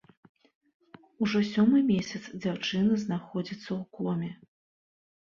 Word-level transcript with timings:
Ужо 1.25 1.43
сёмы 1.51 1.77
месяц 1.93 2.23
дзяўчына 2.41 2.91
знаходзіцца 3.05 3.65
ў 3.65 3.81
коме. 3.97 4.31